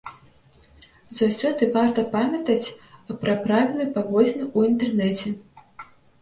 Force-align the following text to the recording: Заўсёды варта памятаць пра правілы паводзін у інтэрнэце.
Заўсёды 1.17 1.67
варта 1.75 2.05
памятаць 2.15 2.73
пра 3.25 3.37
правілы 3.45 3.85
паводзін 3.99 4.49
у 4.57 4.65
інтэрнэце. 4.71 5.29